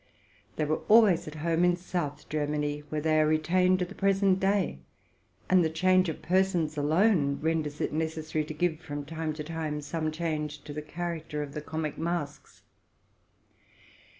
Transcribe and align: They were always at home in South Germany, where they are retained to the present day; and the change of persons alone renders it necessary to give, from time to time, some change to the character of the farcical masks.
They 0.55 0.65
were 0.65 0.79
always 0.87 1.27
at 1.27 1.35
home 1.35 1.63
in 1.63 1.75
South 1.75 2.27
Germany, 2.27 2.79
where 2.89 3.01
they 3.01 3.19
are 3.19 3.27
retained 3.27 3.77
to 3.77 3.85
the 3.85 3.93
present 3.93 4.39
day; 4.39 4.79
and 5.47 5.63
the 5.63 5.69
change 5.69 6.09
of 6.09 6.23
persons 6.23 6.75
alone 6.75 7.39
renders 7.39 7.79
it 7.79 7.93
necessary 7.93 8.43
to 8.45 8.53
give, 8.55 8.79
from 8.79 9.05
time 9.05 9.33
to 9.33 9.43
time, 9.43 9.79
some 9.79 10.11
change 10.11 10.63
to 10.63 10.73
the 10.73 10.81
character 10.81 11.43
of 11.43 11.53
the 11.53 11.61
farcical 11.61 12.01
masks. 12.03 12.63